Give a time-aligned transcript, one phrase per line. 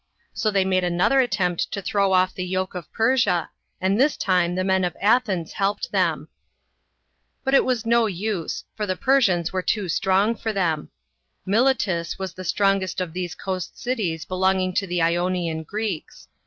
[0.33, 4.55] So they made another attempt to throw off the yoke of Persia, and this time
[4.55, 6.25] the men of Athens helped th6m.
[7.43, 10.89] But it was no use, for the Persians were too strong for them.
[11.45, 16.27] Miletus was the strongest of these coast cities belonging to the Ionian Greeks.